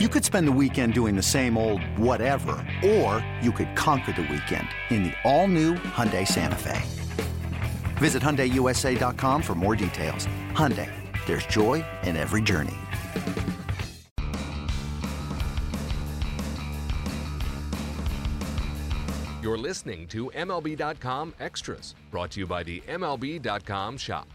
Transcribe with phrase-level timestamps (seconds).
[0.00, 4.22] You could spend the weekend doing the same old whatever, or you could conquer the
[4.22, 6.82] weekend in the all-new Hyundai Santa Fe.
[7.98, 10.26] Visit HyundaiUSA.com for more details.
[10.50, 10.90] Hyundai,
[11.26, 12.74] there's joy in every journey.
[19.40, 24.26] You're listening to MLB.com Extras, brought to you by the MLB.com shop.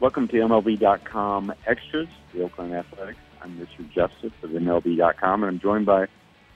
[0.00, 3.18] Welcome to MLB.com Extras, the Oakland Athletics.
[3.42, 6.06] I'm Richard Justice of MLB.com, and I'm joined by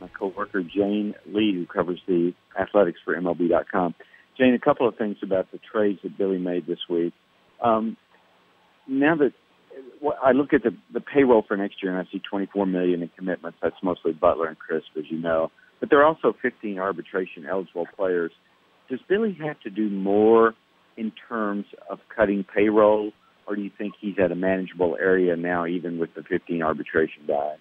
[0.00, 3.94] my coworker Jane Lee, who covers the athletics for MLB.com.
[4.38, 7.12] Jane, a couple of things about the trades that Billy made this week.
[7.62, 7.96] Um,
[8.88, 9.32] now that
[10.22, 13.10] I look at the, the payroll for next year, and I see 24 million in
[13.16, 13.58] commitments.
[13.62, 15.50] That's mostly Butler and Crisp, as you know.
[15.80, 18.32] But there are also 15 arbitration eligible players.
[18.90, 20.54] Does Billy have to do more
[20.96, 23.12] in terms of cutting payroll,
[23.46, 27.22] or do you think he's at a manageable area now, even with the 15 arbitration
[27.26, 27.58] guys?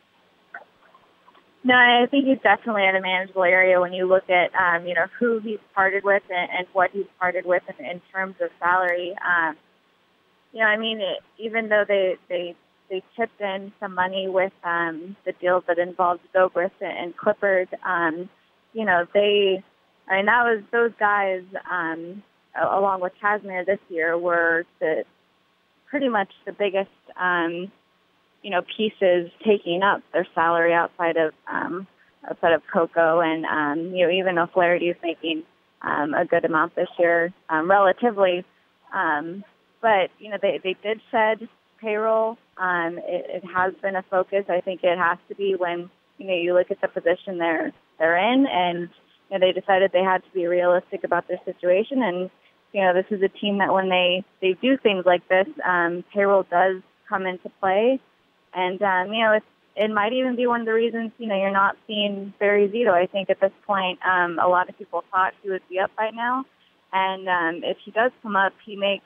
[1.65, 4.93] No, I think he's definitely at a manageable area when you look at um, you
[4.93, 8.49] know who he's parted with and, and what he's parted with in, in terms of
[8.59, 9.15] salary.
[9.25, 9.55] Um,
[10.51, 12.55] you know, I mean, it, even though they they
[12.89, 17.67] they chipped in some money with um, the deals that involved Zobrist and Clippard.
[17.83, 18.29] Um,
[18.73, 19.63] you know, they,
[20.07, 21.41] I mean, that was those guys,
[21.71, 22.21] um,
[22.61, 25.05] along with Kazmir this year, were the
[25.93, 26.89] pretty much the biggest,
[27.21, 27.71] um,
[28.41, 31.85] you know, pieces taking up their salary outside of um,
[32.27, 35.43] outside of Coco, and um, you know, even though Flaherty is making
[35.83, 38.43] um, a good amount this year, um, relatively.
[38.91, 39.43] Um,
[39.83, 41.47] but you know, they they did shed
[41.79, 42.39] payroll.
[42.57, 44.45] Um, it, it has been a focus.
[44.49, 47.71] I think it has to be when you know you look at the position they're
[47.99, 48.89] they're in, and
[49.29, 52.01] you know, they decided they had to be realistic about their situation.
[52.01, 52.31] And
[52.73, 56.03] you know, this is a team that when they they do things like this, um,
[56.13, 57.99] payroll does come into play.
[58.53, 61.35] And um, you know, it's it might even be one of the reasons you know
[61.35, 62.91] you're not seeing Barry Zito.
[62.91, 65.91] I think at this point, um, a lot of people thought he would be up
[65.95, 66.45] by now,
[66.91, 69.05] and um, if he does come up, he makes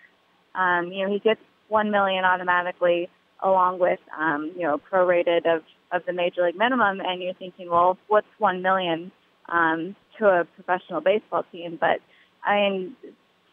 [0.55, 3.09] um, you know he gets one million automatically
[3.43, 7.69] along with um, you know prorated of of the major league minimum, and you're thinking,
[7.69, 9.11] well, what's one million
[9.49, 11.77] um, to a professional baseball team?
[11.79, 11.99] But
[12.43, 12.95] I mean,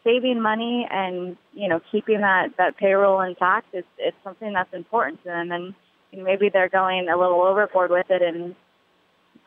[0.05, 5.21] saving money and you know keeping that that payroll intact is it's something that's important
[5.23, 5.73] to them, and
[6.19, 8.55] know, maybe they're going a little overboard with it, and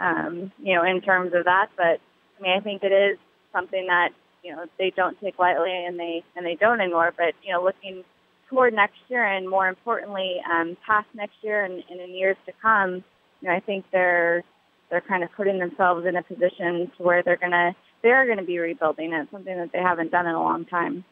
[0.00, 1.68] um, you know in terms of that.
[1.76, 2.00] But
[2.38, 3.18] I mean, I think it is
[3.52, 4.10] something that
[4.42, 7.12] you know they don't take lightly, and they and they don't ignore.
[7.16, 8.04] But you know, looking
[8.50, 12.52] toward next year and more importantly, um, past next year and, and in years to
[12.62, 13.04] come,
[13.40, 14.42] you know, I think they're
[14.90, 18.38] they're kind of putting themselves in a position to where they're gonna they are going
[18.38, 19.12] to be rebuilding.
[19.12, 21.04] it, something that they haven't done in a long time.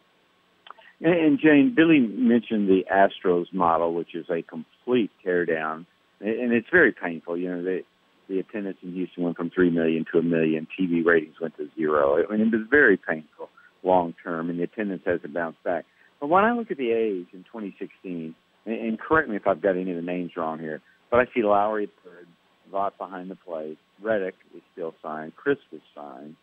[1.01, 5.85] And, Jane, Billy mentioned the Astros model, which is a complete teardown,
[6.21, 7.37] and it's very painful.
[7.37, 7.81] You know,
[8.29, 10.67] the attendance in Houston went from three million to a million.
[10.79, 12.25] TV ratings went to zero.
[12.27, 13.51] I mean, it was very painful
[13.83, 15.85] long term, and the attendance hasn't bounced back.
[16.21, 19.77] But when I look at the A's in 2016, and, correct me if I've got
[19.77, 20.81] any of the names wrong here,
[21.11, 22.27] but I see Lawrie third,
[22.71, 26.35] Vogt behind the plate, Reddick is still signed, Chris is signed,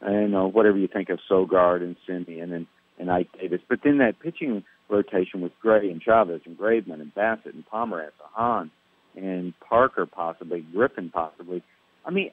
[0.00, 2.66] and uh, whatever you think of Sogard and Semien and,
[2.98, 3.60] and Ike Davis.
[3.68, 8.10] But then that pitching rotation with Gray and Chavez and Graveman and Bassitt and Pomeranz,
[8.18, 8.70] Hahn
[9.16, 11.62] and Parker possibly, Griffin possibly.
[12.04, 12.30] I mean,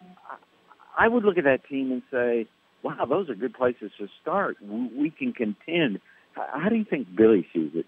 [0.98, 2.48] I, would look at that team and say,
[2.84, 4.58] wow, those are good places to start.
[4.62, 6.00] We can contend
[6.38, 7.86] how do you think Billy sees it?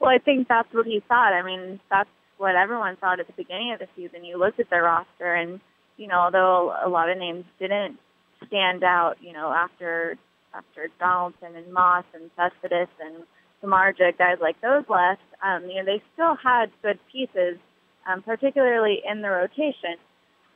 [0.00, 1.32] Well, I think that's what he thought.
[1.32, 4.24] I mean, that's what everyone thought at the beginning of the season.
[4.24, 5.60] You looked at their roster, and
[5.96, 7.98] you know, although a lot of names didn't
[8.46, 10.16] stand out, you know, after
[10.54, 13.24] after Donaldson and Moss and Cespedes and
[13.62, 17.58] Samardzija, guys like those left, um, you know, they still had good pieces,
[18.06, 19.96] um, particularly in the rotation.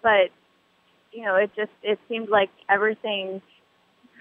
[0.02, 0.30] But
[1.12, 3.40] you know, it just it seemed like everything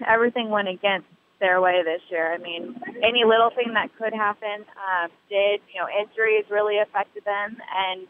[0.06, 1.06] everything went against
[1.40, 2.32] their way this year.
[2.32, 5.60] I mean, any little thing that could happen um, did.
[5.72, 8.06] You know, injuries really affected them, and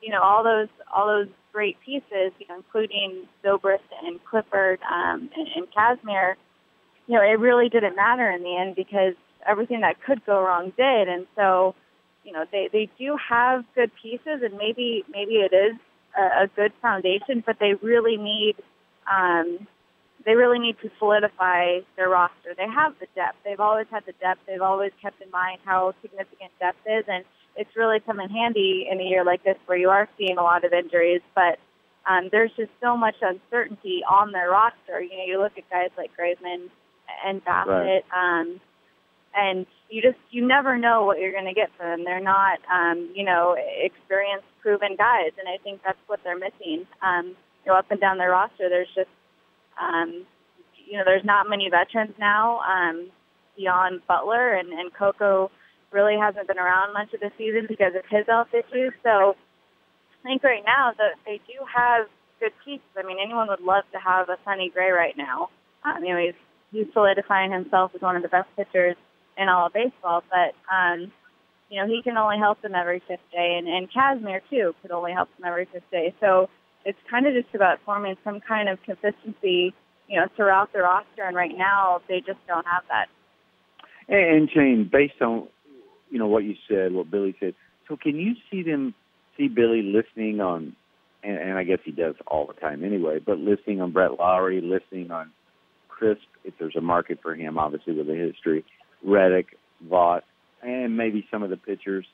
[0.00, 5.30] you know all those all those great pieces, you know, including Zobrist and Clippard um,
[5.36, 6.34] and, and Kazmir.
[7.06, 9.14] You know, it really didn't matter in the end because
[9.46, 11.74] everything that could go wrong did, and so
[12.24, 15.76] you know they they do have good pieces, and maybe maybe it is
[16.16, 18.56] a, a good foundation, but they really need
[19.10, 19.66] um,
[20.24, 22.54] they really need to solidify their roster.
[22.56, 23.38] They have the depth.
[23.44, 24.40] They've always had the depth.
[24.46, 27.24] They've always kept in mind how significant depth is, and
[27.60, 30.42] it's really come in handy in a year like this where you are seeing a
[30.42, 31.20] lot of injuries.
[31.34, 31.58] But
[32.08, 34.98] um, there's just so much uncertainty on their roster.
[35.00, 36.70] You know, you look at guys like Graveman
[37.26, 38.40] and Bassitt, right.
[38.40, 38.60] um,
[39.36, 42.04] and you just you never know what you're going to get from them.
[42.04, 46.86] They're not, um, you know, experienced proven guys, and I think that's what they're missing.
[47.02, 49.10] Um, you know, up and down their roster, there's just
[49.78, 50.24] um,
[50.86, 53.10] you know, there's not many veterans now um,
[53.54, 55.50] beyond Butler, and, and Coco
[55.92, 58.92] really hasn't been around much of the season because of his health issues.
[59.02, 62.06] So I think right now that they do have
[62.40, 62.86] good pieces.
[62.96, 65.50] I mean, anyone would love to have a Sonny Gray right now.
[65.84, 66.38] Um, you know, he's
[66.72, 68.96] he's solidifying himself as one of the best pitchers
[69.36, 70.22] in all of baseball.
[70.30, 71.12] But um,
[71.68, 74.90] you know, he can only help them every fifth day, and and Kazmir too could
[74.90, 76.14] only help them every fifth day.
[76.20, 76.48] So
[76.84, 79.74] it's kind of just about forming some kind of consistency,
[80.08, 81.24] you know, throughout the roster.
[81.24, 83.08] And right now, they just don't have that.
[84.08, 85.46] And Jane, based on
[86.10, 87.54] you know what you said, what Billy said,
[87.88, 88.94] so can you see them
[89.36, 90.76] see Billy listening on?
[91.22, 94.62] And, and I guess he does all the time anyway, but listening on Brett Lawrie,
[94.62, 95.30] listening on
[95.88, 98.64] Crisp, if there's a market for him, obviously with the history,
[99.04, 99.48] Reddick,
[99.86, 100.24] Vogt,
[100.62, 102.06] and maybe some of the pitchers.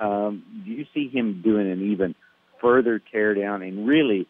[0.00, 2.14] Um, do you see him doing an even
[2.60, 4.28] further tear down and really,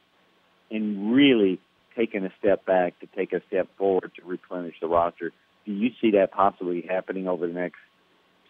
[0.70, 1.60] and really
[1.94, 5.32] taking a step back to take a step forward to replenish the roster?
[5.66, 7.78] Do you see that possibly happening over the next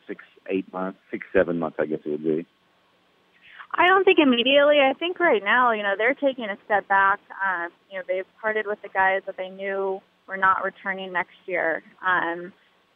[0.07, 1.77] six, eight months, six, seven months?
[1.81, 2.47] I guess it would be.
[3.75, 4.79] I don't think immediately.
[4.81, 7.21] I think right now, you know, they're taking a step back.
[7.45, 11.37] Um, you know, they've parted with the guys that they knew were not returning next
[11.47, 11.83] year.
[12.07, 12.53] Um,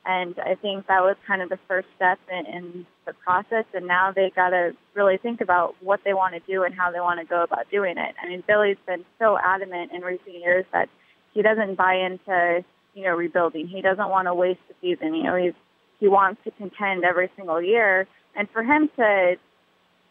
[0.06, 3.66] and I think that was kind of the first step in, in the process.
[3.74, 6.90] And now they've got to really think about what they want to do and how
[6.90, 8.14] they want to go about doing it.
[8.22, 10.88] I mean, Billy's been so adamant in recent years that
[11.34, 12.64] he doesn't buy into,
[12.94, 13.68] you know, rebuilding.
[13.68, 15.14] He doesn't want to waste the season.
[15.14, 15.52] You know, he's
[16.00, 18.08] he wants to contend every single year.
[18.34, 19.36] And for him to,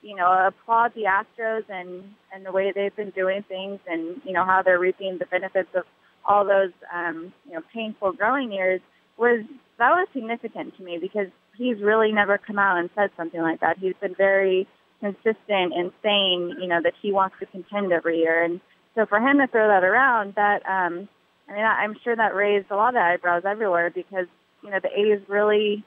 [0.01, 2.03] you know, applaud the Astros and
[2.33, 5.69] and the way they've been doing things and you know how they're reaping the benefits
[5.75, 5.83] of
[6.25, 8.81] all those um, you know painful growing years
[9.17, 9.43] was
[9.77, 11.27] that was significant to me because
[11.57, 13.77] he's really never come out and said something like that.
[13.77, 14.67] He's been very
[14.99, 18.43] consistent and saying, you know, that he wants to contend every year.
[18.43, 18.61] And
[18.95, 21.09] so for him to throw that around, that um
[21.49, 24.27] I mean, I'm sure that raised a lot of eyebrows everywhere because,
[24.63, 25.83] you know, the A's really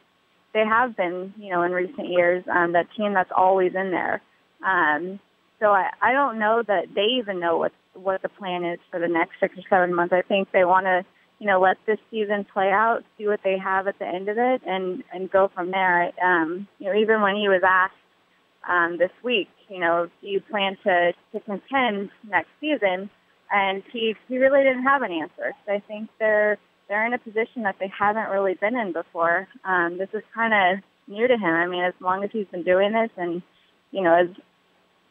[0.54, 4.20] they have been, you know, in recent years, um, that team that's always in there.
[4.66, 5.20] Um
[5.60, 8.98] so I, I don't know that they even know what what the plan is for
[8.98, 10.12] the next six or seven months.
[10.12, 11.04] I think they want to
[11.42, 14.38] you know, let this season play out, see what they have at the end of
[14.38, 16.12] it, and and go from there.
[16.24, 17.94] Um, you know, even when he was asked
[18.70, 23.10] um, this week, you know, do you plan to to contend next season?
[23.50, 25.50] And he he really didn't have an answer.
[25.66, 26.58] So I think they're
[26.88, 29.48] they're in a position that they haven't really been in before.
[29.64, 31.44] Um, this is kind of new to him.
[31.44, 33.42] I mean, as long as he's been doing this, and
[33.90, 34.28] you know, as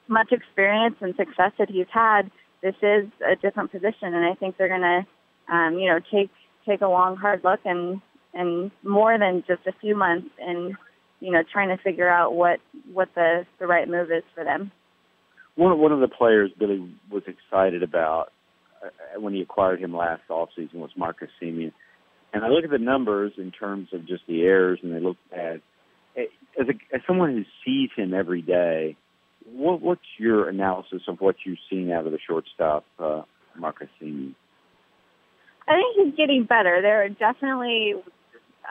[0.08, 2.32] much experience and success that he's had,
[2.62, 5.06] this is a different position, and I think they're going to
[5.52, 6.32] um, you know, take
[6.68, 8.02] take a long, hard look and
[8.34, 10.76] and more than just a few months and
[11.20, 12.60] you know trying to figure out what
[12.92, 14.72] what the the right move is for them.
[15.56, 18.32] One one of the players Billy was excited about
[19.18, 21.72] when he acquired him last offseason was Marcus Semien.
[22.34, 25.18] And I look at the numbers in terms of just the errors, and they look
[25.30, 25.62] bad.
[26.18, 28.96] As, a, as someone who sees him every day,
[29.52, 33.24] what, what's your analysis of what you've seen out of the shortstop, uh,
[33.58, 34.36] Marcus Semien?
[35.68, 36.82] I think he's getting better.
[36.82, 37.96] There are definitely,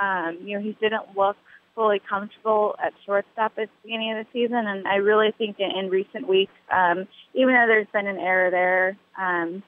[0.01, 1.37] um, you know, he didn't look
[1.75, 5.71] fully comfortable at shortstop at the beginning of the season, and I really think in,
[5.71, 9.63] in recent weeks, um, even though there's been an error there um,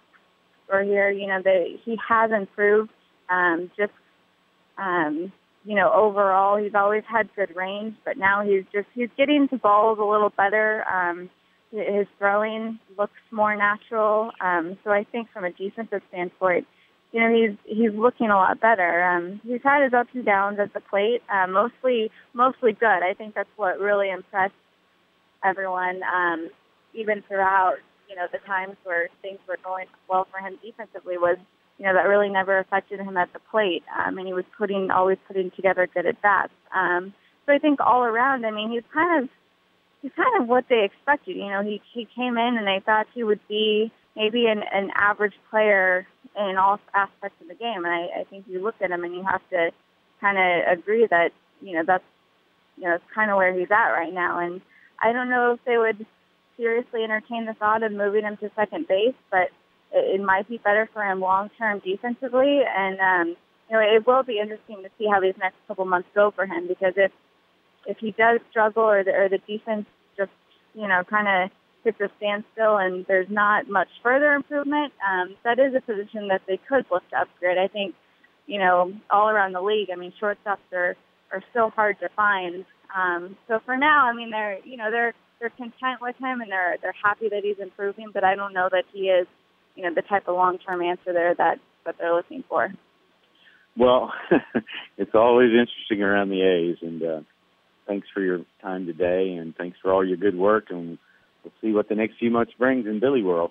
[0.72, 2.90] or here, you know, that he has improved.
[3.28, 3.92] Um, just,
[4.78, 5.32] um,
[5.64, 9.58] you know, overall, he's always had good range, but now he's just he's getting to
[9.58, 10.84] balls a little better.
[10.88, 11.30] Um,
[11.70, 14.32] his throwing looks more natural.
[14.40, 16.66] Um, so I think from a defensive standpoint
[17.12, 19.04] you know, he's he's looking a lot better.
[19.04, 22.86] Um, he's had his ups and downs at the plate, uh, mostly mostly good.
[22.86, 24.54] I think that's what really impressed
[25.44, 26.48] everyone, um,
[26.94, 27.76] even throughout
[28.12, 31.38] you know the times where things were going well for him defensively was
[31.78, 34.90] you know that really never affected him at the plate, um, and he was putting
[34.90, 36.52] always putting together good at bats.
[36.74, 37.14] Um,
[37.46, 39.30] so I think all around, I mean, he's kind of
[40.02, 41.36] he's kind of what they expected.
[41.36, 44.90] You know, he he came in and they thought he would be maybe an, an
[44.94, 47.84] average player in all aspects of the game.
[47.84, 49.70] And I, I think you look at him and you have to
[50.20, 51.30] kind of agree that
[51.62, 52.04] you know that's
[52.76, 54.38] you know it's kind of where he's at right now.
[54.38, 54.60] And
[55.00, 56.04] I don't know if they would
[56.62, 59.50] seriously entertain the thought of moving him to second base, but
[59.92, 62.60] it, it might be better for him long term defensively.
[62.62, 63.36] And um,
[63.68, 66.46] you know it will be interesting to see how these next couple months go for
[66.46, 67.10] him because if
[67.86, 70.30] if he does struggle or the, or the defense just
[70.74, 71.50] you know kind of
[71.84, 76.42] hits a standstill and there's not much further improvement, um, that is a position that
[76.46, 77.58] they could look to upgrade.
[77.58, 77.94] I think,
[78.46, 80.96] you know, all around the league, I mean, shortstops are,
[81.32, 82.64] are still hard to find.
[82.94, 86.50] Um, so for now, I mean, they're, you know, they're, they're content with him and
[86.50, 89.26] they're they're happy that he's improving, but I don't know that he is,
[89.74, 92.72] you know, the type of long term answer there that that they're looking for.
[93.76, 94.12] Well,
[94.96, 97.20] it's always interesting around the A's, and uh,
[97.88, 100.98] thanks for your time today, and thanks for all your good work, and
[101.42, 103.50] we'll see what the next few months brings in Billy World.